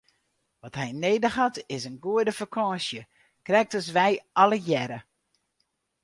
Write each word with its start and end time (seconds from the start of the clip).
Wat 0.61 0.75
hy 0.79 0.87
nedich 1.03 1.37
hat 1.41 1.57
is 1.75 1.83
in 1.89 2.01
goede 2.05 2.33
fakânsje, 2.39 3.01
krekt 3.45 3.77
as 3.79 3.87
wy 3.95 4.09
allegearre! 4.41 4.99